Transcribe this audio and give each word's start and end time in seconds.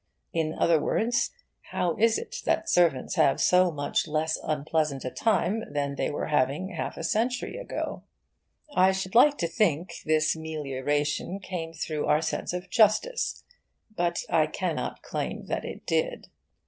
In 0.33 0.55
other 0.57 0.81
words, 0.81 1.29
how 1.69 1.95
is 1.97 2.17
it 2.17 2.37
that 2.45 2.67
servants 2.67 3.13
have 3.17 3.39
so 3.39 3.69
much 3.71 4.07
less 4.07 4.39
unpleasant 4.43 5.05
a 5.05 5.11
time 5.11 5.63
than 5.71 5.93
they 5.93 6.09
were 6.09 6.25
having 6.25 6.69
half 6.69 6.97
a 6.97 7.03
century 7.03 7.55
ago? 7.55 8.01
I 8.73 8.93
should 8.93 9.13
like 9.13 9.37
to 9.37 9.47
think 9.47 9.97
this 10.03 10.35
melioration 10.35 11.39
came 11.39 11.71
through 11.71 12.07
our 12.07 12.23
sense 12.23 12.51
of 12.51 12.67
justice, 12.71 13.43
but 13.95 14.23
I 14.27 14.47
cannot 14.47 15.03
claim 15.03 15.45
that 15.45 15.65
it 15.65 15.85
did. 15.85 16.29